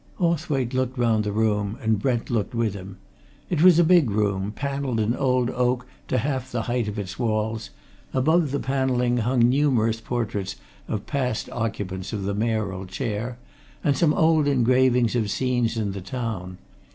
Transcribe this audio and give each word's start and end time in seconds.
Hawthwaite 0.15 0.73
looked 0.73 0.97
round 0.97 1.23
the 1.23 1.31
room, 1.31 1.77
and 1.79 1.99
Brent 1.99 2.31
looked 2.31 2.55
with 2.55 2.73
him. 2.73 2.97
It 3.51 3.61
was 3.61 3.77
a 3.77 3.83
big 3.83 4.09
room, 4.09 4.51
panelled 4.51 4.99
in 4.99 5.15
old 5.15 5.51
oak 5.51 5.85
to 6.07 6.17
half 6.17 6.51
the 6.51 6.63
height 6.63 6.87
of 6.87 6.97
its 6.97 7.19
walls; 7.19 7.69
above 8.11 8.49
the 8.49 8.59
panelling 8.59 9.17
hung 9.17 9.47
numerous 9.47 10.01
portraits 10.01 10.55
of 10.87 11.05
past 11.05 11.51
occupants 11.51 12.13
of 12.13 12.23
the 12.23 12.33
Mayoral 12.33 12.87
chair 12.87 13.37
and 13.83 13.95
some 13.95 14.15
old 14.15 14.47
engravings 14.47 15.15
of 15.15 15.29
scenes 15.29 15.77
in 15.77 15.91
the 15.91 16.01
town. 16.01 16.57